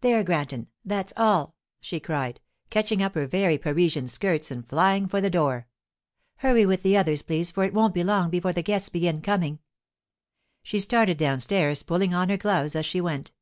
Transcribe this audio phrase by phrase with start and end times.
[0.00, 2.38] 'There, Granton; that's all,' she cried,
[2.70, 5.66] catching up her very Parisian skirts and flying for the door.
[6.36, 9.58] 'Hurry with the others, please, for it won't be long before the guests begin coming.'
[10.62, 13.32] She started downstairs, pulling on her gloves as she went.